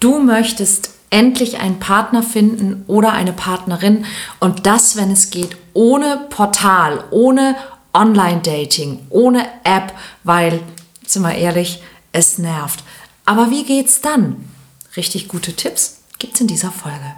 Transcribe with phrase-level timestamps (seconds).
[0.00, 4.06] Du möchtest endlich einen Partner finden oder eine Partnerin
[4.38, 7.54] und das, wenn es geht, ohne Portal, ohne
[7.92, 9.92] Online-Dating, ohne App,
[10.24, 10.62] weil,
[11.04, 11.82] sind wir ehrlich,
[12.12, 12.82] es nervt.
[13.26, 14.48] Aber wie geht's dann?
[14.96, 17.14] Richtig gute Tipps gibt's in dieser Folge.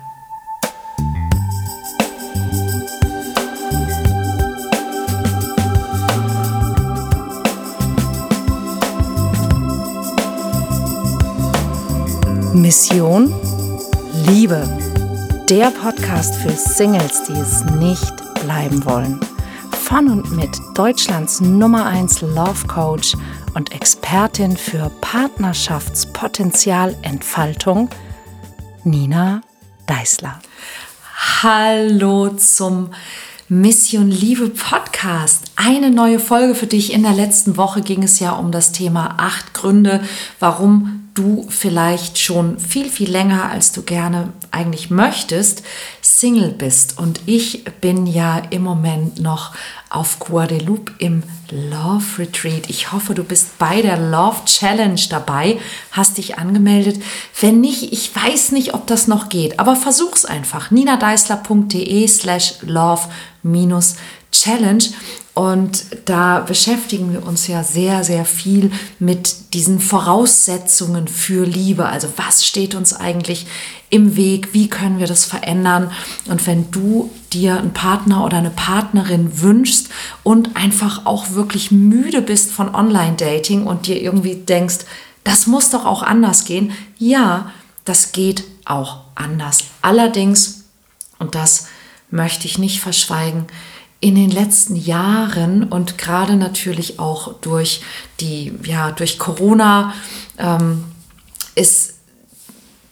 [12.72, 13.28] Mission
[14.28, 14.66] Liebe.
[15.50, 19.20] Der Podcast für Singles, die es nicht bleiben wollen.
[19.84, 23.14] Von und mit Deutschlands Nummer 1 Love Coach
[23.52, 27.90] und Expertin für Partnerschaftspotenzialentfaltung,
[28.84, 29.42] Nina
[29.86, 30.40] Deißler.
[31.42, 32.88] Hallo zum
[33.50, 35.52] Mission Liebe Podcast.
[35.56, 36.94] Eine neue Folge für dich.
[36.94, 40.02] In der letzten Woche ging es ja um das Thema acht Gründe,
[40.40, 45.62] warum du vielleicht schon viel, viel länger, als du gerne eigentlich möchtest,
[46.00, 46.98] Single bist.
[46.98, 49.52] Und ich bin ja im Moment noch
[49.90, 52.70] auf Guadeloupe im Love Retreat.
[52.70, 55.60] Ich hoffe, du bist bei der Love Challenge dabei,
[55.90, 57.02] hast dich angemeldet.
[57.40, 60.70] Wenn nicht, ich weiß nicht, ob das noch geht, aber versuch's einfach.
[60.70, 63.08] ninadeisler.de slash love
[63.42, 63.96] minus
[64.30, 64.84] Challenge.
[65.34, 71.86] Und da beschäftigen wir uns ja sehr, sehr viel mit diesen Voraussetzungen für Liebe.
[71.86, 73.46] Also was steht uns eigentlich
[73.88, 74.52] im Weg?
[74.52, 75.90] Wie können wir das verändern?
[76.26, 79.88] Und wenn du dir einen Partner oder eine Partnerin wünschst
[80.22, 84.80] und einfach auch wirklich müde bist von Online-Dating und dir irgendwie denkst,
[85.24, 86.72] das muss doch auch anders gehen.
[86.98, 87.52] Ja,
[87.86, 89.64] das geht auch anders.
[89.80, 90.64] Allerdings,
[91.18, 91.68] und das
[92.10, 93.46] möchte ich nicht verschweigen,
[94.02, 97.82] in den letzten Jahren und gerade natürlich auch durch
[98.18, 99.94] die, ja, durch Corona
[100.38, 100.84] ähm,
[101.54, 101.94] ist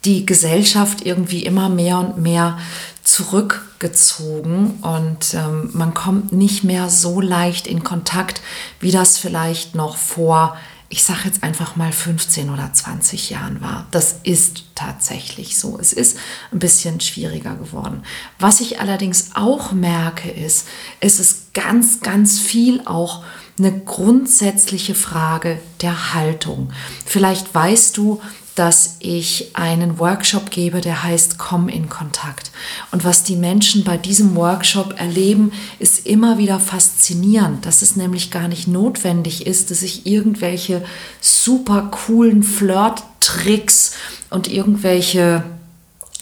[0.04, 2.58] die Gesellschaft irgendwie immer mehr und mehr
[3.02, 8.40] zurückgezogen und ähm, man kommt nicht mehr so leicht in Kontakt,
[8.78, 10.56] wie das vielleicht noch vor
[10.92, 13.86] ich sage jetzt einfach mal 15 oder 20 Jahren war.
[13.92, 15.78] Das ist tatsächlich so.
[15.78, 16.18] Es ist
[16.50, 18.02] ein bisschen schwieriger geworden.
[18.40, 20.66] Was ich allerdings auch merke, ist,
[20.98, 23.22] es ist ganz, ganz viel auch
[23.56, 26.72] eine grundsätzliche Frage der Haltung.
[27.06, 28.20] Vielleicht weißt du,
[28.60, 32.50] dass ich einen Workshop gebe, der heißt Komm in Kontakt.
[32.90, 38.30] Und was die Menschen bei diesem Workshop erleben, ist immer wieder faszinierend, dass es nämlich
[38.30, 40.84] gar nicht notwendig ist, dass ich irgendwelche
[41.22, 43.94] super coolen Flirt-Tricks
[44.28, 45.42] und irgendwelche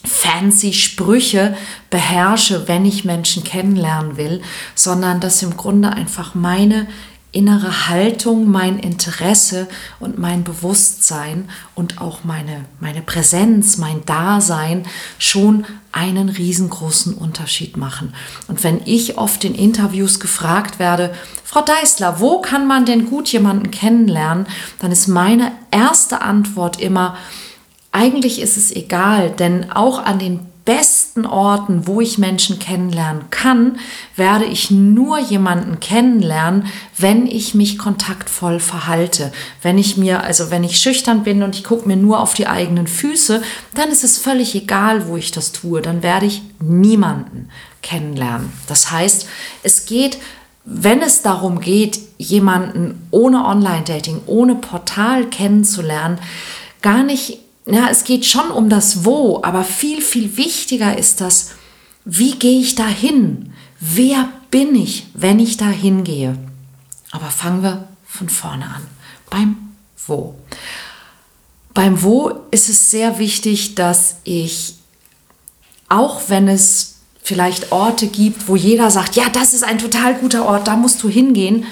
[0.04, 1.56] fancy Sprüche
[1.90, 4.42] beherrsche, wenn ich Menschen kennenlernen will,
[4.76, 6.86] sondern dass im Grunde einfach meine
[7.30, 9.68] innere Haltung, mein Interesse
[10.00, 14.86] und mein Bewusstsein und auch meine, meine Präsenz, mein Dasein
[15.18, 18.14] schon einen riesengroßen Unterschied machen.
[18.46, 21.12] Und wenn ich oft in Interviews gefragt werde,
[21.44, 24.46] Frau Deißler, wo kann man denn gut jemanden kennenlernen,
[24.78, 27.16] dann ist meine erste Antwort immer,
[27.92, 33.78] eigentlich ist es egal, denn auch an den besten Orten, wo ich Menschen kennenlernen kann,
[34.16, 36.66] werde ich nur jemanden kennenlernen,
[36.98, 39.32] wenn ich mich kontaktvoll verhalte.
[39.62, 42.48] Wenn ich mir, also wenn ich schüchtern bin und ich gucke mir nur auf die
[42.48, 43.40] eigenen Füße,
[43.72, 45.80] dann ist es völlig egal, wo ich das tue.
[45.80, 47.48] Dann werde ich niemanden
[47.80, 48.52] kennenlernen.
[48.66, 49.26] Das heißt,
[49.62, 50.18] es geht
[50.70, 56.18] wenn es darum geht, jemanden ohne Online-Dating, ohne Portal kennenzulernen,
[56.82, 57.38] gar nicht
[57.74, 61.50] ja, es geht schon um das Wo, aber viel, viel wichtiger ist das,
[62.04, 63.52] wie gehe ich da hin?
[63.80, 66.38] Wer bin ich, wenn ich da hingehe?
[67.10, 68.86] Aber fangen wir von vorne an.
[69.30, 69.56] Beim
[70.06, 70.34] Wo.
[71.74, 74.74] Beim Wo ist es sehr wichtig, dass ich,
[75.88, 80.46] auch wenn es vielleicht Orte gibt, wo jeder sagt, ja, das ist ein total guter
[80.46, 81.66] Ort, da musst du hingehen,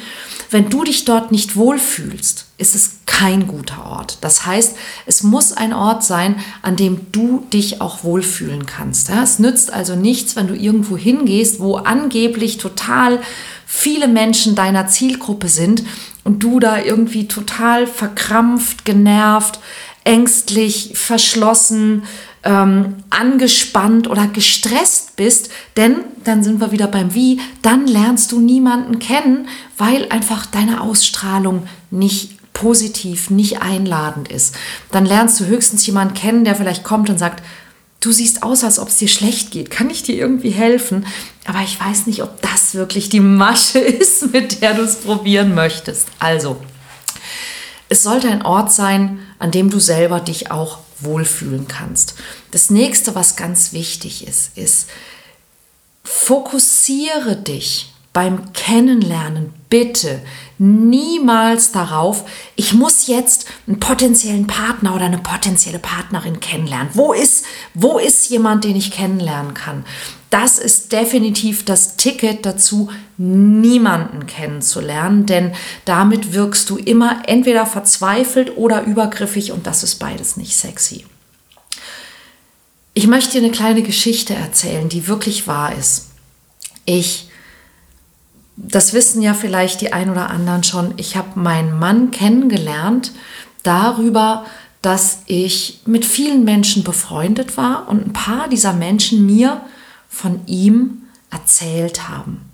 [0.51, 4.19] wenn du dich dort nicht wohlfühlst, ist es kein guter Ort.
[4.21, 9.09] Das heißt, es muss ein Ort sein, an dem du dich auch wohlfühlen kannst.
[9.09, 13.21] Es nützt also nichts, wenn du irgendwo hingehst, wo angeblich total
[13.65, 15.83] viele Menschen deiner Zielgruppe sind
[16.25, 19.61] und du da irgendwie total verkrampft, genervt,
[20.05, 22.03] ängstlich, verschlossen,
[22.45, 28.41] ähm, angespannt oder gestresst bist, denn dann sind wir wieder beim Wie, dann lernst du
[28.41, 29.49] niemanden kennen,
[29.79, 34.55] weil einfach deine Ausstrahlung nicht positiv, nicht einladend ist.
[34.91, 37.45] Dann lernst du höchstens jemanden kennen, der vielleicht kommt und sagt,
[38.01, 39.71] du siehst aus, als ob es dir schlecht geht.
[39.71, 41.07] Kann ich dir irgendwie helfen?
[41.45, 45.55] Aber ich weiß nicht, ob das wirklich die Masche ist, mit der du es probieren
[45.55, 46.09] möchtest.
[46.19, 46.57] Also,
[47.91, 52.15] es sollte ein Ort sein, an dem du selber dich auch wohlfühlen kannst.
[52.53, 54.89] Das nächste, was ganz wichtig ist, ist,
[56.05, 60.23] fokussiere dich beim Kennenlernen bitte
[60.59, 62.25] niemals darauf,
[62.55, 66.89] ich muss jetzt einen potenziellen Partner oder eine potenzielle Partnerin kennenlernen.
[66.95, 67.45] Wo ist,
[67.75, 69.85] wo ist jemand, den ich kennenlernen kann?
[70.31, 75.53] Das ist definitiv das Ticket dazu, niemanden kennenzulernen, denn
[75.85, 81.07] damit wirkst du immer entweder verzweifelt oder übergriffig und das ist beides nicht sexy.
[82.93, 86.09] Ich möchte dir eine kleine Geschichte erzählen, die wirklich wahr ist.
[86.87, 87.26] Ich
[88.57, 93.13] das wissen ja vielleicht die ein oder anderen schon, ich habe meinen Mann kennengelernt
[93.63, 94.45] darüber,
[94.83, 99.61] dass ich mit vielen Menschen befreundet war und ein paar dieser Menschen mir
[100.09, 102.51] von ihm erzählt haben.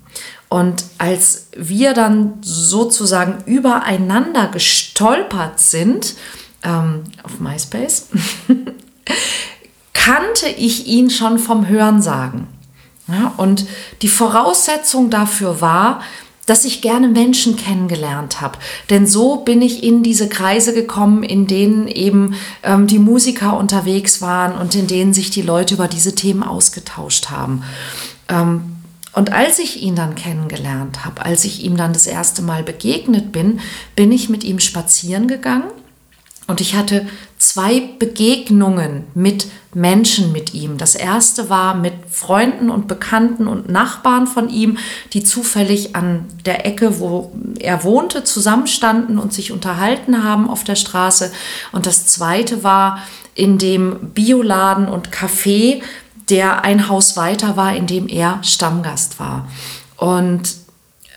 [0.49, 6.15] Und als wir dann sozusagen übereinander gestolpert sind
[6.63, 8.09] ähm, auf MySpace,
[9.93, 12.47] kannte ich ihn schon vom Hörensagen.
[13.07, 13.65] Ja, und
[14.01, 16.01] die Voraussetzung dafür war,
[16.45, 18.57] dass ich gerne Menschen kennengelernt habe.
[18.89, 24.21] Denn so bin ich in diese Kreise gekommen, in denen eben ähm, die Musiker unterwegs
[24.21, 27.63] waren und in denen sich die Leute über diese Themen ausgetauscht haben.
[28.27, 28.75] Ähm,
[29.13, 33.31] und als ich ihn dann kennengelernt habe, als ich ihm dann das erste Mal begegnet
[33.31, 33.59] bin,
[33.95, 35.69] bin ich mit ihm spazieren gegangen
[36.47, 37.07] und ich hatte
[37.37, 40.77] zwei Begegnungen mit Menschen mit ihm.
[40.77, 44.77] Das erste war mit Freunden und Bekannten und Nachbarn von ihm,
[45.13, 50.75] die zufällig an der Ecke, wo er wohnte, zusammenstanden und sich unterhalten haben auf der
[50.75, 51.31] Straße.
[51.71, 52.99] Und das zweite war
[53.35, 55.81] in dem Bioladen und Café,
[56.29, 59.47] der ein Haus weiter war, in dem er Stammgast war.
[59.97, 60.62] Und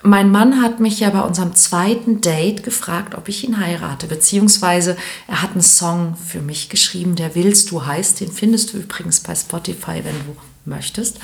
[0.06, 4.96] mein Mann hat mich ja bei unserem zweiten Date gefragt, ob ich ihn heirate, beziehungsweise
[5.26, 8.20] er hat einen Song für mich geschrieben, der Willst du heißt.
[8.20, 11.18] Den findest du übrigens bei Spotify, wenn du möchtest.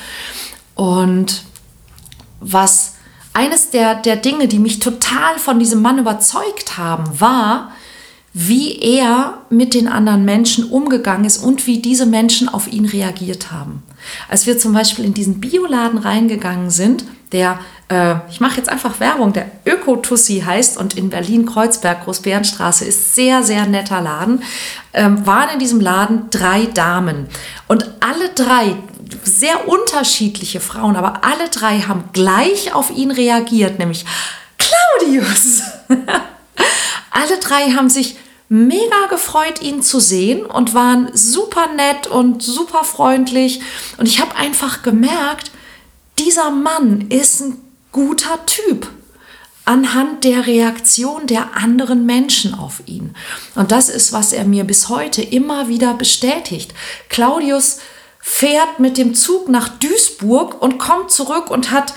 [0.74, 1.44] Und
[2.40, 2.94] was
[3.32, 7.72] eines der, der Dinge, die mich total von diesem Mann überzeugt haben, war,
[8.34, 13.52] wie er mit den anderen Menschen umgegangen ist und wie diese Menschen auf ihn reagiert
[13.52, 13.82] haben.
[14.28, 19.00] Als wir zum Beispiel in diesen Bioladen reingegangen sind, der, äh, ich mache jetzt einfach
[19.00, 24.42] Werbung, der Öko-Tussi heißt und in Berlin-Kreuzberg, Großbärenstraße, ist sehr, sehr netter Laden,
[24.92, 27.28] ähm, waren in diesem Laden drei Damen.
[27.68, 28.76] Und alle drei,
[29.24, 34.04] sehr unterschiedliche Frauen, aber alle drei haben gleich auf ihn reagiert, nämlich
[34.58, 35.62] Claudius.
[37.10, 38.16] alle drei haben sich
[38.48, 43.60] mega gefreut, ihn zu sehen und waren super nett und super freundlich.
[43.96, 45.50] Und ich habe einfach gemerkt,
[46.18, 48.90] dieser Mann ist ein guter Typ
[49.64, 53.14] anhand der Reaktion der anderen Menschen auf ihn.
[53.54, 56.74] Und das ist, was er mir bis heute immer wieder bestätigt.
[57.08, 57.78] Claudius
[58.18, 61.94] fährt mit dem Zug nach Duisburg und kommt zurück und hat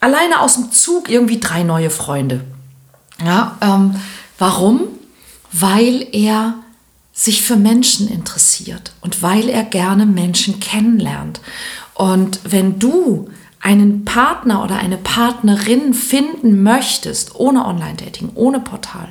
[0.00, 2.44] alleine aus dem Zug irgendwie drei neue Freunde.
[3.24, 4.00] Ja, ähm,
[4.38, 4.88] warum?
[5.52, 6.54] Weil er
[7.12, 11.40] sich für Menschen interessiert und weil er gerne Menschen kennenlernt.
[11.94, 13.30] Und wenn du
[13.64, 19.08] einen Partner oder eine Partnerin finden möchtest, ohne Online-Dating, ohne Portal,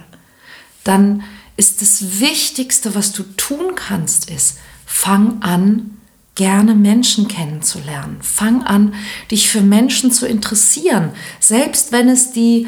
[0.84, 1.24] dann
[1.58, 5.98] ist das Wichtigste, was du tun kannst, ist, fang an,
[6.36, 8.18] gerne Menschen kennenzulernen.
[8.22, 8.94] Fang an,
[9.32, 12.68] dich für Menschen zu interessieren, selbst wenn es die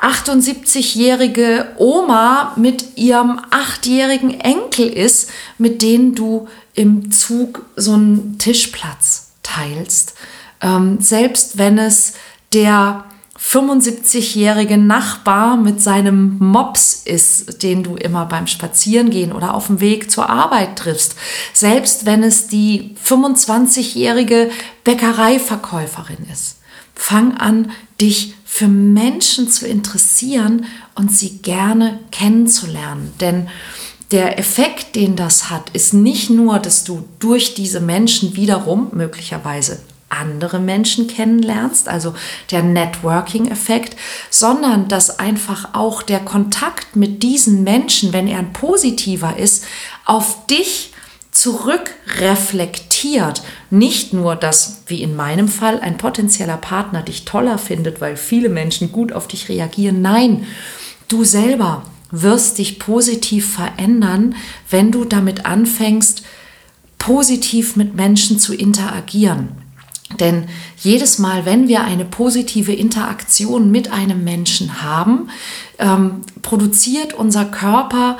[0.00, 9.30] 78-jährige Oma mit ihrem achtjährigen Enkel ist, mit denen du im Zug so einen Tischplatz
[9.42, 10.14] teilst
[10.64, 12.14] ähm, selbst wenn es
[12.52, 13.04] der
[13.38, 20.10] 75-jährige Nachbar mit seinem Mops ist, den du immer beim Spazierengehen oder auf dem Weg
[20.10, 21.16] zur Arbeit triffst.
[21.52, 24.50] Selbst wenn es die 25-jährige
[24.84, 26.58] Bäckereiverkäuferin ist.
[26.94, 33.12] Fang an, dich für Menschen zu interessieren und sie gerne kennenzulernen.
[33.20, 33.48] Denn
[34.10, 39.80] der Effekt, den das hat, ist nicht nur, dass du durch diese Menschen wiederum möglicherweise
[40.18, 42.14] andere Menschen kennenlernst, also
[42.50, 43.96] der Networking-Effekt,
[44.30, 49.64] sondern dass einfach auch der Kontakt mit diesen Menschen, wenn er ein positiver ist,
[50.04, 50.92] auf dich
[51.30, 53.42] zurückreflektiert.
[53.70, 58.48] Nicht nur, dass, wie in meinem Fall, ein potenzieller Partner dich toller findet, weil viele
[58.48, 60.00] Menschen gut auf dich reagieren.
[60.00, 60.46] Nein,
[61.08, 64.36] du selber wirst dich positiv verändern,
[64.70, 66.22] wenn du damit anfängst,
[66.98, 69.63] positiv mit Menschen zu interagieren.
[70.20, 75.30] Denn jedes Mal, wenn wir eine positive Interaktion mit einem Menschen haben,
[75.78, 78.18] ähm, produziert unser Körper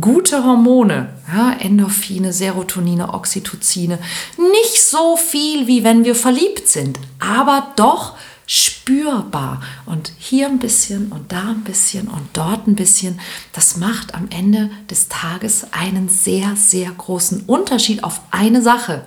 [0.00, 3.98] gute Hormone, ja, Endorphine, Serotonine, Oxytocine,
[4.36, 8.14] nicht so viel wie wenn wir verliebt sind, aber doch
[8.46, 9.62] spürbar.
[9.86, 13.20] Und hier ein bisschen und da ein bisschen und dort ein bisschen.
[13.52, 19.04] Das macht am Ende des Tages einen sehr, sehr großen Unterschied auf eine Sache.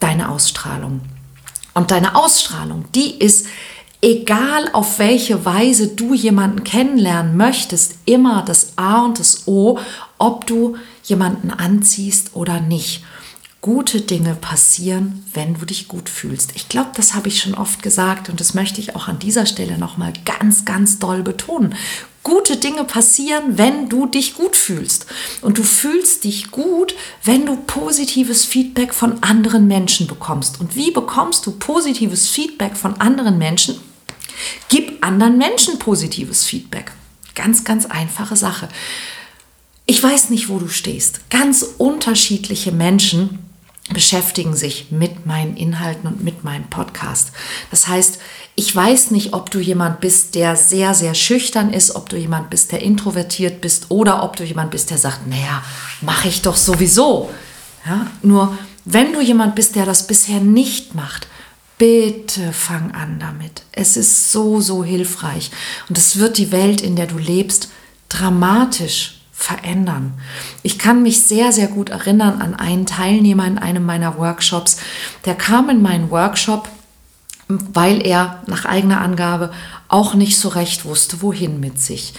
[0.00, 1.00] Deine Ausstrahlung.
[1.74, 3.46] Und deine Ausstrahlung, die ist,
[4.02, 9.78] egal auf welche Weise du jemanden kennenlernen möchtest, immer das A und das O,
[10.18, 13.04] ob du jemanden anziehst oder nicht
[13.62, 16.50] gute Dinge passieren, wenn du dich gut fühlst.
[16.56, 19.46] Ich glaube, das habe ich schon oft gesagt und das möchte ich auch an dieser
[19.46, 21.76] Stelle nochmal ganz, ganz doll betonen.
[22.22, 25.06] Gute Dinge passieren, wenn du dich gut fühlst.
[25.40, 30.60] Und du fühlst dich gut, wenn du positives Feedback von anderen Menschen bekommst.
[30.60, 33.80] Und wie bekommst du positives Feedback von anderen Menschen?
[34.68, 36.92] Gib anderen Menschen positives Feedback.
[37.34, 38.68] Ganz, ganz einfache Sache.
[39.86, 41.28] Ich weiß nicht, wo du stehst.
[41.28, 43.40] Ganz unterschiedliche Menschen
[43.90, 47.32] beschäftigen sich mit meinen Inhalten und mit meinem Podcast.
[47.70, 48.18] Das heißt,
[48.54, 52.48] ich weiß nicht, ob du jemand bist, der sehr, sehr schüchtern ist, ob du jemand
[52.50, 55.62] bist, der introvertiert bist oder ob du jemand bist, der sagt, naja,
[56.00, 57.30] mache ich doch sowieso.
[57.84, 61.26] Ja, nur wenn du jemand bist, der das bisher nicht macht,
[61.78, 63.64] bitte fang an damit.
[63.72, 65.50] Es ist so, so hilfreich
[65.88, 67.70] und es wird die Welt, in der du lebst,
[68.08, 70.14] dramatisch verändern.
[70.62, 74.78] Ich kann mich sehr, sehr gut erinnern an einen Teilnehmer in einem meiner Workshops,
[75.24, 76.68] der kam in meinen Workshop,
[77.48, 79.52] weil er nach eigener Angabe
[79.88, 82.14] auch nicht so recht wusste, wohin mit sich.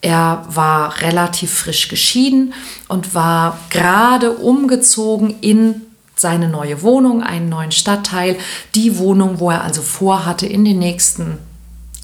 [0.00, 2.52] Er war relativ frisch geschieden
[2.88, 5.80] und war gerade umgezogen in
[6.16, 8.36] seine neue Wohnung, einen neuen Stadtteil,
[8.74, 11.38] die Wohnung, wo er also vorhatte, in den nächsten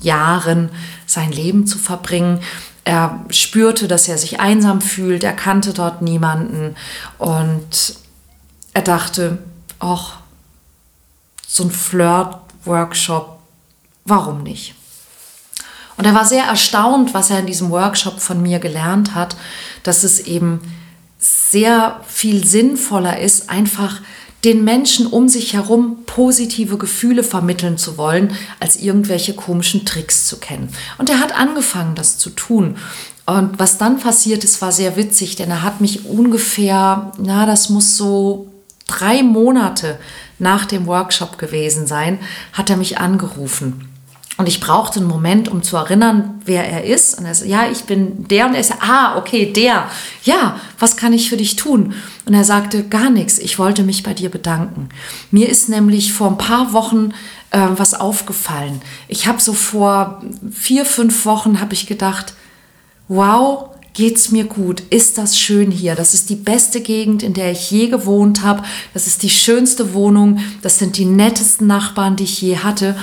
[0.00, 0.70] Jahren
[1.06, 2.40] sein Leben zu verbringen.
[2.90, 6.74] Er spürte, dass er sich einsam fühlt, er kannte dort niemanden
[7.18, 7.94] und
[8.74, 9.38] er dachte,
[9.78, 10.16] ach,
[11.46, 13.38] so ein Flirt-Workshop,
[14.04, 14.74] warum nicht?
[15.98, 19.36] Und er war sehr erstaunt, was er in diesem Workshop von mir gelernt hat,
[19.84, 20.60] dass es eben
[21.16, 24.00] sehr viel sinnvoller ist, einfach
[24.44, 30.38] den Menschen um sich herum positive Gefühle vermitteln zu wollen, als irgendwelche komischen Tricks zu
[30.38, 30.70] kennen.
[30.98, 32.76] Und er hat angefangen, das zu tun.
[33.26, 37.68] Und was dann passiert ist, war sehr witzig, denn er hat mich ungefähr, na, das
[37.68, 38.50] muss so
[38.86, 39.98] drei Monate
[40.38, 42.18] nach dem Workshop gewesen sein,
[42.52, 43.89] hat er mich angerufen.
[44.40, 47.18] Und ich brauchte einen Moment, um zu erinnern, wer er ist.
[47.18, 48.46] Und er sagt, ja, ich bin der.
[48.46, 49.90] Und er sagt, ah, okay, der.
[50.24, 51.92] Ja, was kann ich für dich tun?
[52.24, 53.38] Und er sagte, gar nichts.
[53.38, 54.88] Ich wollte mich bei dir bedanken.
[55.30, 57.12] Mir ist nämlich vor ein paar Wochen
[57.50, 58.80] äh, was aufgefallen.
[59.08, 62.32] Ich habe so vor vier, fünf Wochen habe ich gedacht,
[63.08, 64.82] wow, geht's mir gut?
[64.88, 65.96] Ist das schön hier?
[65.96, 68.62] Das ist die beste Gegend, in der ich je gewohnt habe.
[68.94, 70.38] Das ist die schönste Wohnung.
[70.62, 72.96] Das sind die nettesten Nachbarn, die ich je hatte.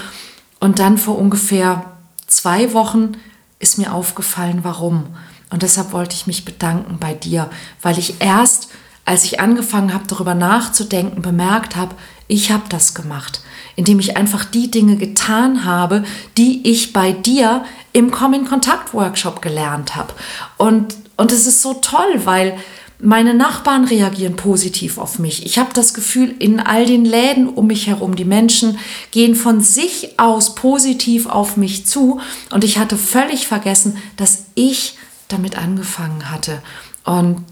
[0.59, 1.85] Und dann vor ungefähr
[2.25, 3.13] zwei Wochen
[3.59, 5.05] ist mir aufgefallen, warum.
[5.49, 7.49] Und deshalb wollte ich mich bedanken bei dir,
[7.81, 8.69] weil ich erst,
[9.05, 11.95] als ich angefangen habe, darüber nachzudenken, bemerkt habe,
[12.27, 13.41] ich habe das gemacht,
[13.77, 16.03] indem ich einfach die Dinge getan habe,
[16.37, 20.13] die ich bei dir im Come-in-Kontakt-Workshop gelernt habe.
[20.57, 22.57] Und, und es ist so toll, weil
[22.99, 25.45] meine Nachbarn reagieren positiv auf mich.
[25.45, 28.79] Ich habe das Gefühl, in all den Läden um mich herum, die Menschen
[29.11, 32.19] gehen von sich aus positiv auf mich zu.
[32.51, 36.63] Und ich hatte völlig vergessen, dass ich damit angefangen hatte.
[37.03, 37.43] Und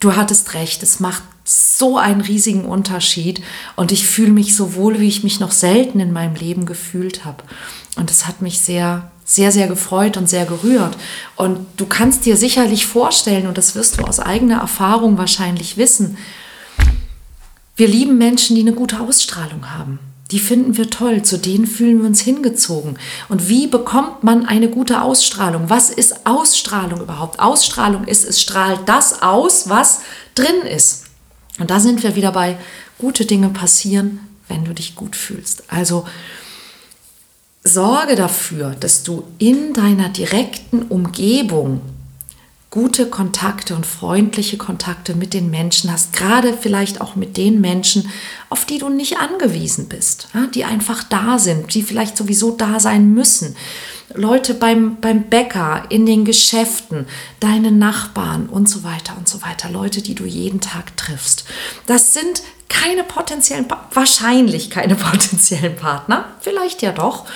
[0.00, 3.42] du hattest recht, es macht so einen riesigen Unterschied.
[3.76, 7.24] Und ich fühle mich so wohl, wie ich mich noch selten in meinem Leben gefühlt
[7.24, 7.44] habe.
[7.96, 10.96] Und es hat mich sehr sehr, sehr gefreut und sehr gerührt.
[11.36, 16.18] Und du kannst dir sicherlich vorstellen, und das wirst du aus eigener Erfahrung wahrscheinlich wissen,
[17.76, 20.00] wir lieben Menschen, die eine gute Ausstrahlung haben.
[20.32, 22.98] Die finden wir toll, zu denen fühlen wir uns hingezogen.
[23.28, 25.70] Und wie bekommt man eine gute Ausstrahlung?
[25.70, 27.38] Was ist Ausstrahlung überhaupt?
[27.38, 30.00] Ausstrahlung ist, es strahlt das aus, was
[30.34, 31.04] drin ist.
[31.60, 32.58] Und da sind wir wieder bei,
[32.98, 34.18] gute Dinge passieren,
[34.48, 35.62] wenn du dich gut fühlst.
[35.68, 36.04] Also
[37.62, 41.80] sorge dafür, dass du in deiner direkten Umgebung
[42.70, 48.08] gute Kontakte und freundliche Kontakte mit den Menschen hast, gerade vielleicht auch mit den Menschen,
[48.48, 53.12] auf die du nicht angewiesen bist, die einfach da sind, die vielleicht sowieso da sein
[53.12, 53.56] müssen.
[54.14, 57.06] Leute beim, beim Bäcker, in den Geschäften,
[57.40, 61.44] deine Nachbarn und so weiter und so weiter, Leute, die du jeden Tag triffst.
[61.86, 67.26] Das sind keine potenziellen, wahrscheinlich keine potenziellen Partner, vielleicht ja doch.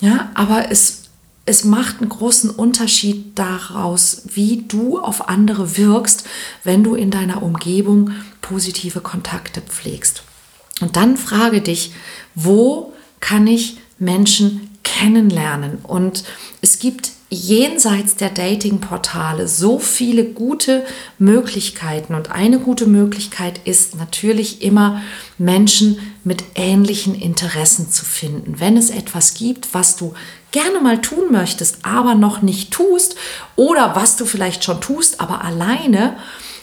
[0.00, 1.04] Ja, aber es,
[1.46, 6.24] es macht einen großen Unterschied daraus, wie du auf andere wirkst,
[6.64, 8.10] wenn du in deiner Umgebung
[8.42, 10.24] positive Kontakte pflegst.
[10.80, 11.94] Und dann frage dich,
[12.34, 15.78] wo kann ich Menschen kennenlernen?
[15.84, 16.24] Und
[16.60, 20.84] es gibt jenseits der Dating-Portale so viele gute
[21.18, 22.14] Möglichkeiten.
[22.14, 25.00] Und eine gute Möglichkeit ist natürlich immer,
[25.38, 28.60] Menschen mit ähnlichen Interessen zu finden.
[28.60, 30.12] Wenn es etwas gibt, was du
[30.50, 33.16] gerne mal tun möchtest, aber noch nicht tust,
[33.56, 36.16] oder was du vielleicht schon tust, aber alleine,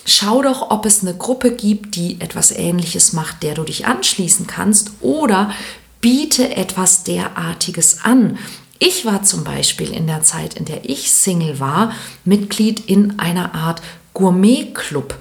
[0.06, 4.46] schau doch, ob es eine Gruppe gibt, die etwas Ähnliches macht, der du dich anschließen
[4.46, 5.52] kannst, oder
[6.00, 8.38] biete etwas derartiges an.
[8.82, 11.92] Ich war zum Beispiel in der Zeit, in der ich Single war,
[12.24, 13.82] Mitglied in einer Art
[14.14, 15.16] Gourmet-Club.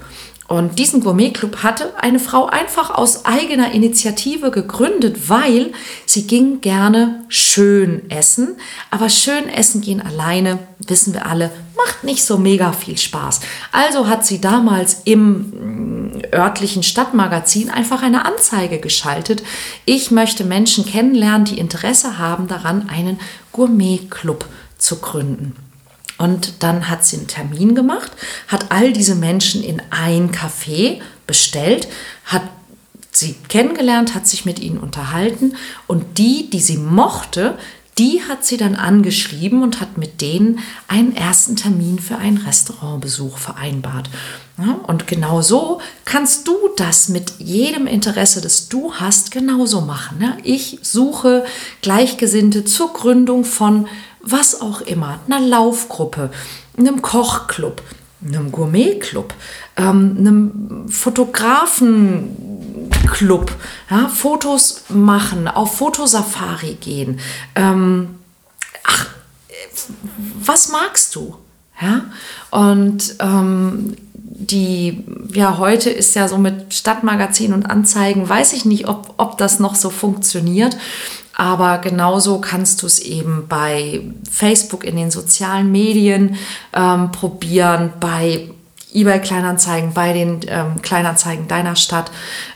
[0.48, 5.72] Und diesen Gourmet-Club hatte eine Frau einfach aus eigener Initiative gegründet, weil
[6.06, 8.56] sie ging gerne schön essen.
[8.90, 13.40] Aber schön essen gehen alleine, wissen wir alle, macht nicht so mega viel Spaß.
[13.72, 19.42] Also hat sie damals im mm, örtlichen Stadtmagazin einfach eine Anzeige geschaltet.
[19.84, 23.20] Ich möchte Menschen kennenlernen, die Interesse haben daran, einen
[23.52, 24.46] Gourmet-Club
[24.78, 25.67] zu gründen.
[26.18, 28.10] Und dann hat sie einen Termin gemacht,
[28.48, 31.88] hat all diese Menschen in ein Café bestellt,
[32.24, 32.42] hat
[33.12, 35.54] sie kennengelernt, hat sich mit ihnen unterhalten
[35.86, 37.56] und die, die sie mochte,
[37.98, 43.38] die hat sie dann angeschrieben und hat mit denen einen ersten Termin für einen Restaurantbesuch
[43.38, 44.08] vereinbart.
[44.86, 50.32] Und genau so kannst du das mit jedem Interesse, das du hast, genauso machen.
[50.44, 51.44] Ich suche
[51.82, 53.88] Gleichgesinnte zur Gründung von
[54.30, 56.30] was auch immer, einer Laufgruppe,
[56.76, 57.82] einem Kochclub,
[58.24, 59.34] einem Gourmetclub,
[59.76, 63.52] ähm, einem Fotografenclub,
[63.90, 67.20] ja, Fotos machen, auf Fotosafari gehen.
[67.54, 68.16] Ähm,
[68.84, 69.06] ach,
[70.40, 71.36] was magst du?
[71.80, 72.06] Ja?
[72.50, 78.88] Und ähm, die, ja, heute ist ja so mit Stadtmagazin und Anzeigen, weiß ich nicht,
[78.88, 80.76] ob, ob das noch so funktioniert.
[81.38, 86.36] Aber genauso kannst du es eben bei Facebook in den sozialen Medien
[86.74, 88.50] ähm, probieren, bei
[88.92, 92.10] eBay Kleinanzeigen, bei den ähm, Kleinanzeigen deiner Stadt,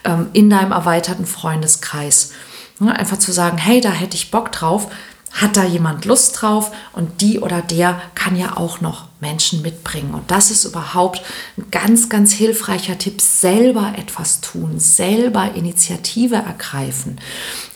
[0.05, 2.33] ähm, in deinem erweiterten Freundeskreis.
[2.81, 4.89] Ja, einfach zu sagen, hey, da hätte ich Bock drauf
[5.33, 10.13] hat da jemand Lust drauf und die oder der kann ja auch noch Menschen mitbringen.
[10.13, 11.23] Und das ist überhaupt
[11.57, 17.19] ein ganz, ganz hilfreicher Tipp, selber etwas tun, selber Initiative ergreifen.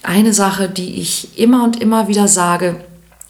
[0.02, 2.84] Eine Sache, die ich immer und immer wieder sage,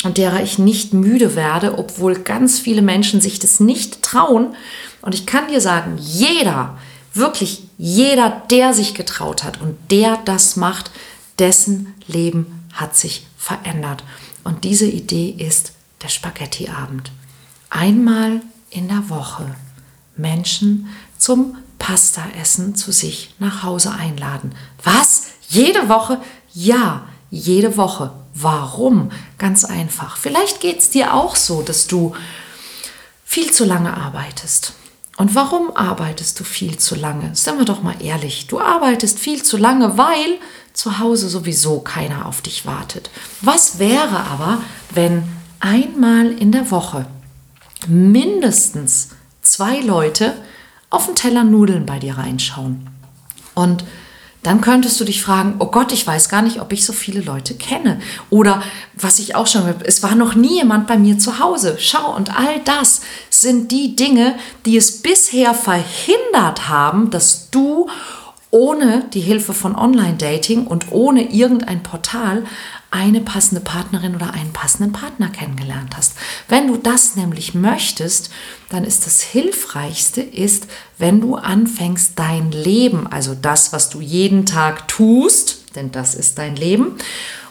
[0.05, 4.55] und derer ich nicht müde werde, obwohl ganz viele Menschen sich das nicht trauen.
[5.01, 6.79] Und ich kann dir sagen, jeder,
[7.15, 10.91] wirklich jeder, der sich getraut hat und der das macht,
[11.39, 14.05] dessen Leben hat sich verändert.
[14.45, 17.11] Und diese Idee ist der Spaghettiabend.
[17.71, 19.55] Einmal in der Woche
[20.17, 24.55] Menschen zum Pastaessen zu sich nach Hause einladen.
[24.83, 25.27] Was?
[25.49, 26.21] Jede Woche?
[26.53, 28.13] Ja, jede Woche.
[28.35, 29.11] Warum?
[29.39, 30.17] Ganz einfach.
[30.17, 32.15] Vielleicht geht es dir auch so, dass du
[33.25, 34.75] viel zu lange arbeitest.
[35.17, 37.35] Und warum arbeitest du viel zu lange?
[37.35, 38.47] Sind wir doch mal ehrlich.
[38.49, 40.39] Du arbeitest viel zu lange, weil
[40.75, 43.11] zu Hause sowieso keiner auf dich wartet.
[43.41, 45.23] Was wäre aber, wenn
[45.61, 47.07] einmal in der Woche
[47.89, 49.11] mindestens
[49.43, 50.35] zwei Leute
[50.91, 52.89] auf einen Teller Nudeln bei dir reinschauen?
[53.55, 53.85] Und
[54.47, 57.21] dann könntest du dich fragen, oh Gott, ich weiß gar nicht, ob ich so viele
[57.21, 58.01] Leute kenne.
[58.31, 58.63] Oder
[58.95, 61.79] was ich auch schon, es war noch nie jemand bei mir zu Hause.
[61.81, 67.89] Schau, und all das sind die Dinge, die es bisher verhindert haben, dass du
[68.53, 72.45] ohne die Hilfe von Online-Dating und ohne irgendein Portal
[72.91, 76.15] eine passende Partnerin oder einen passenden Partner kennengelernt hast.
[76.49, 78.31] Wenn du das nämlich möchtest,
[78.69, 80.67] dann ist das Hilfreichste ist,
[80.99, 86.39] wenn du anfängst dein Leben, also das, was du jeden Tag tust, denn das ist
[86.39, 86.97] dein Leben,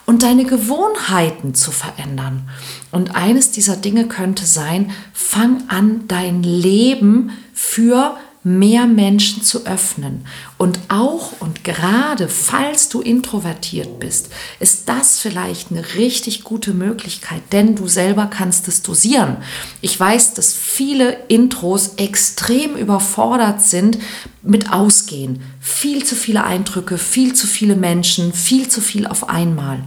[0.06, 2.48] und deine Gewohnheiten zu verändern.
[2.92, 10.24] Und eines dieser Dinge könnte sein, fang an, dein Leben für mehr Menschen zu öffnen.
[10.60, 14.30] Und auch und gerade falls du introvertiert bist,
[14.60, 19.38] ist das vielleicht eine richtig gute Möglichkeit, denn du selber kannst es dosieren.
[19.82, 23.98] Ich weiß, dass viele Intros extrem überfordert sind
[24.44, 25.42] mit Ausgehen.
[25.60, 29.80] Viel zu viele Eindrücke, viel zu viele Menschen, viel zu viel auf einmal.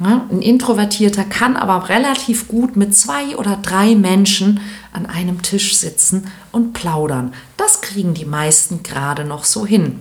[0.00, 4.60] Ein Introvertierter kann aber relativ gut mit zwei oder drei Menschen
[4.92, 7.34] an einem Tisch sitzen und plaudern.
[7.56, 9.98] Das kriegen die meisten gerade noch so hin.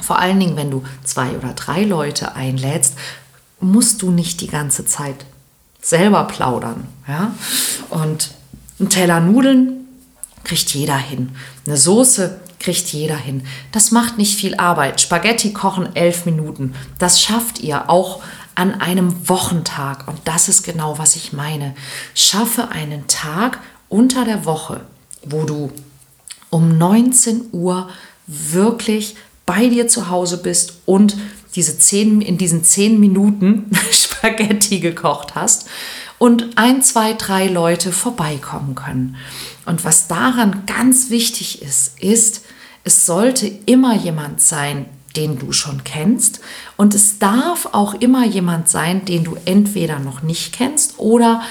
[0.00, 2.94] Vor allen Dingen, wenn du zwei oder drei Leute einlädst,
[3.60, 5.26] musst du nicht die ganze Zeit
[5.80, 6.86] selber plaudern.
[7.06, 7.34] Ja?
[7.90, 8.30] Und
[8.80, 9.86] ein Teller Nudeln
[10.42, 11.30] kriegt jeder hin.
[11.66, 13.46] Eine Soße kriegt jeder hin.
[13.72, 15.00] Das macht nicht viel Arbeit.
[15.00, 16.74] Spaghetti kochen elf Minuten.
[16.98, 18.22] Das schafft ihr auch
[18.54, 20.08] an einem Wochentag.
[20.08, 21.74] Und das ist genau, was ich meine.
[22.14, 24.80] Schaffe einen Tag unter der Woche,
[25.24, 25.72] wo du
[26.50, 27.88] um 19 Uhr
[28.26, 31.16] wirklich bei dir zu Hause bist und
[31.54, 35.68] diese zehn, in diesen zehn Minuten Spaghetti gekocht hast
[36.18, 39.16] und ein, zwei, drei Leute vorbeikommen können.
[39.66, 42.42] Und was daran ganz wichtig ist, ist,
[42.84, 46.40] es sollte immer jemand sein, den du schon kennst.
[46.76, 51.42] Und es darf auch immer jemand sein, den du entweder noch nicht kennst oder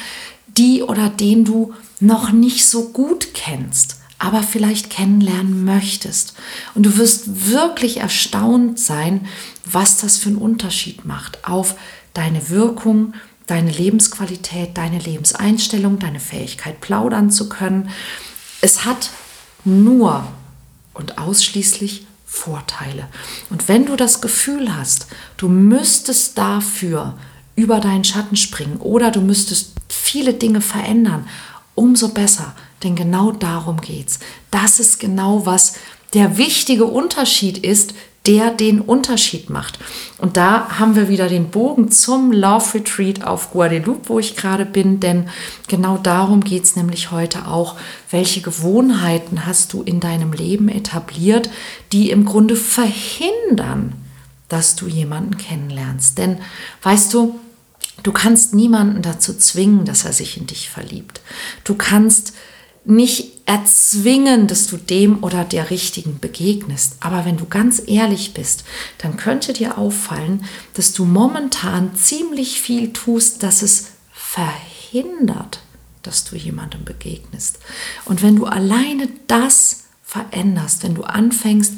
[0.57, 6.33] die oder den du noch nicht so gut kennst, aber vielleicht kennenlernen möchtest.
[6.75, 9.27] Und du wirst wirklich erstaunt sein,
[9.65, 11.75] was das für einen Unterschied macht auf
[12.13, 13.13] deine Wirkung,
[13.47, 17.89] deine Lebensqualität, deine Lebenseinstellung, deine Fähigkeit plaudern zu können.
[18.61, 19.09] Es hat
[19.65, 20.27] nur
[20.93, 23.07] und ausschließlich Vorteile.
[23.51, 25.05] Und wenn du das Gefühl hast,
[25.37, 27.15] du müsstest dafür
[27.55, 31.29] über deinen Schatten springen oder du müsstest viele Dinge verändern,
[31.75, 34.19] umso besser, denn genau darum geht's.
[34.49, 35.75] Das ist genau was
[36.15, 37.93] der wichtige Unterschied ist
[38.25, 39.79] der den Unterschied macht.
[40.17, 44.65] Und da haben wir wieder den Bogen zum Love Retreat auf Guadeloupe, wo ich gerade
[44.65, 45.27] bin, denn
[45.67, 47.75] genau darum geht es nämlich heute auch.
[48.09, 51.49] Welche Gewohnheiten hast du in deinem Leben etabliert,
[51.91, 53.93] die im Grunde verhindern,
[54.47, 56.17] dass du jemanden kennenlernst?
[56.17, 56.37] Denn
[56.81, 57.39] weißt du,
[58.03, 61.19] du kannst niemanden dazu zwingen, dass er sich in dich verliebt.
[61.65, 62.33] Du kannst
[62.85, 66.97] nicht erzwingen, dass du dem oder der Richtigen begegnest.
[67.01, 68.63] Aber wenn du ganz ehrlich bist,
[68.99, 75.59] dann könnte dir auffallen, dass du momentan ziemlich viel tust, dass es verhindert,
[76.03, 77.59] dass du jemandem begegnest.
[78.05, 81.73] Und wenn du alleine das veränderst, wenn du anfängst,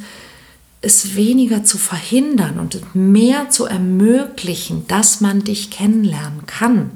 [0.82, 6.92] es weniger zu verhindern und mehr zu ermöglichen, dass man dich kennenlernen kann,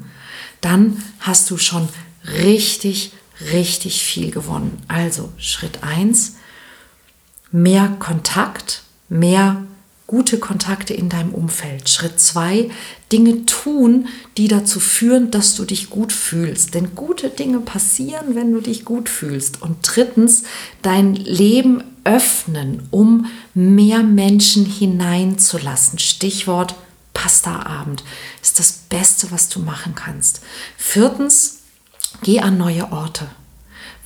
[0.61, 1.89] dann hast du schon
[2.23, 3.13] richtig
[3.51, 4.81] richtig viel gewonnen.
[4.87, 6.35] Also Schritt 1,
[7.51, 9.63] mehr Kontakt, mehr
[10.07, 11.87] gute Kontakte in deinem Umfeld.
[11.87, 12.71] Schritt 2,
[13.11, 16.73] Dinge tun, die dazu führen, dass du dich gut fühlst.
[16.73, 19.61] Denn gute Dinge passieren, wenn du dich gut fühlst.
[19.61, 20.43] Und drittens,
[20.81, 25.99] dein Leben öffnen, um mehr Menschen hineinzulassen.
[25.99, 26.75] Stichwort
[27.13, 28.03] Pastaabend
[28.41, 30.41] ist das Beste, was du machen kannst.
[30.77, 31.58] Viertens,
[32.21, 33.27] Geh an neue Orte.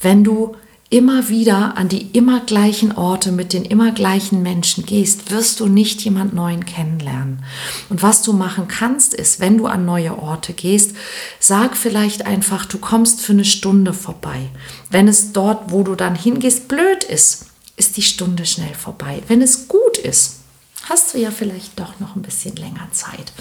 [0.01, 0.55] Wenn du
[0.93, 5.65] immer wieder an die immer gleichen Orte mit den immer gleichen Menschen gehst, wirst du
[5.65, 7.43] nicht jemand Neuen kennenlernen.
[7.89, 10.95] Und was du machen kannst, ist, wenn du an neue Orte gehst,
[11.39, 14.49] sag vielleicht einfach, du kommst für eine Stunde vorbei.
[14.91, 19.23] Wenn es dort, wo du dann hingehst, blöd ist, ist die Stunde schnell vorbei.
[19.27, 20.41] Wenn es gut ist,
[20.87, 23.33] hast du ja vielleicht doch noch ein bisschen länger Zeit.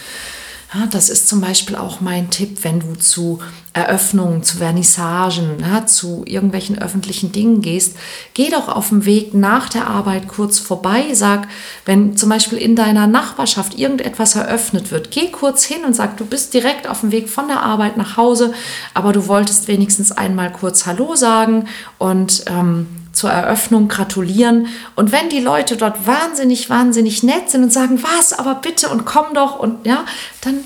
[0.75, 3.41] Ja, das ist zum Beispiel auch mein Tipp, wenn du zu
[3.75, 7.97] Eröffnungen, zu Vernissagen, ja, zu irgendwelchen öffentlichen Dingen gehst.
[8.33, 11.13] Geh doch auf dem Weg nach der Arbeit kurz vorbei.
[11.13, 11.47] Sag,
[11.85, 16.25] wenn zum Beispiel in deiner Nachbarschaft irgendetwas eröffnet wird, geh kurz hin und sag, du
[16.25, 18.55] bist direkt auf dem Weg von der Arbeit nach Hause,
[18.95, 21.67] aber du wolltest wenigstens einmal kurz Hallo sagen
[21.99, 24.69] und ähm, zur Eröffnung gratulieren.
[24.97, 29.05] Und wenn die Leute dort wahnsinnig, wahnsinnig nett sind und sagen, was, aber bitte und
[29.05, 30.05] komm doch und ja,
[30.41, 30.61] dann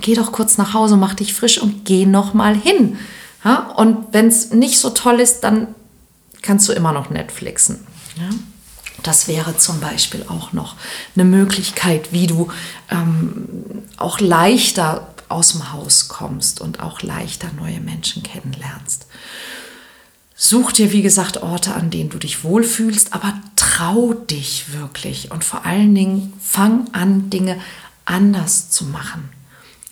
[0.00, 2.98] geh doch kurz nach Hause, mach dich frisch und geh noch mal hin.
[3.44, 3.70] Ja?
[3.76, 5.68] Und wenn es nicht so toll ist, dann
[6.42, 7.86] kannst du immer noch Netflixen.
[8.16, 8.30] Ja?
[9.02, 10.76] Das wäre zum Beispiel auch noch
[11.14, 12.48] eine Möglichkeit, wie du
[12.90, 19.06] ähm, auch leichter aus dem Haus kommst und auch leichter neue Menschen kennenlernst.
[20.38, 25.44] Such dir, wie gesagt, Orte, an denen du dich wohlfühlst, aber trau dich wirklich und
[25.44, 27.58] vor allen Dingen fang an, Dinge
[28.04, 29.30] anders zu machen.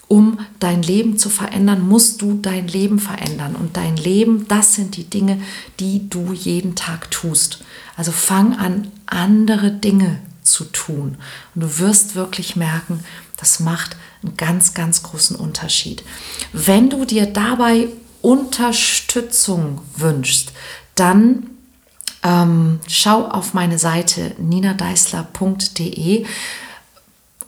[0.07, 3.57] Um dein Leben zu verändern, musst du dein Leben verändern.
[3.57, 5.41] Und dein Leben, das sind die Dinge,
[5.81, 7.65] die du jeden Tag tust.
[7.97, 11.17] Also fang an, andere Dinge zu tun.
[11.55, 13.01] Und du wirst wirklich merken,
[13.39, 16.05] das macht einen ganz, ganz großen Unterschied.
[16.53, 17.89] Wenn du dir dabei
[18.25, 20.53] Unterstützung wünschst,
[20.95, 21.51] dann
[22.23, 26.25] ähm, schau auf meine Seite ninadeisler.de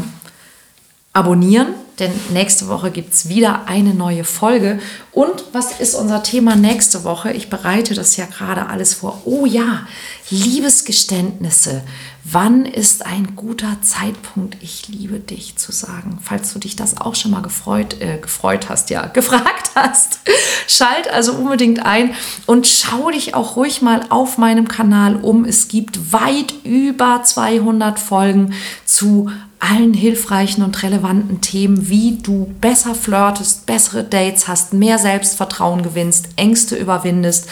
[1.12, 4.78] abonnieren denn nächste Woche gibt es wieder eine neue Folge.
[5.12, 7.32] Und was ist unser Thema nächste Woche?
[7.32, 9.22] Ich bereite das ja gerade alles vor.
[9.24, 9.87] Oh ja,
[10.28, 11.82] Liebesgeständnisse.
[12.24, 16.18] Wann ist ein guter Zeitpunkt, ich liebe dich zu sagen?
[16.20, 20.18] Falls du dich das auch schon mal gefreut, äh, gefreut hast, ja, gefragt hast.
[20.66, 22.14] Schalt also unbedingt ein
[22.46, 25.44] und schau dich auch ruhig mal auf meinem Kanal um.
[25.44, 28.54] Es gibt weit über 200 Folgen
[28.85, 35.83] zu allen hilfreichen und relevanten Themen, wie du besser flirtest, bessere Dates hast, mehr Selbstvertrauen
[35.83, 37.49] gewinnst, Ängste überwindest,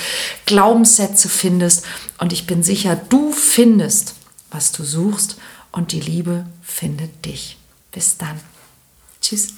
[0.46, 1.84] Glaubenssätze findest.
[2.18, 4.14] Und ich bin sicher, du findest,
[4.50, 5.36] was du suchst
[5.72, 7.58] und die Liebe findet dich.
[7.92, 8.40] Bis dann.
[9.20, 9.54] Tschüss.